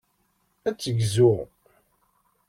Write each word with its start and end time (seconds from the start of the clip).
Ad 0.67 0.75
tegzu. 0.81 1.33